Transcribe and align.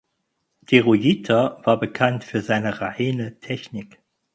De 0.63 0.79
Ruijter 0.81 1.61
war 1.63 1.79
bekannt 1.79 2.23
für 2.23 2.41
seine 2.41 2.81
„reine“ 2.81 3.39
Technik. 3.39 3.99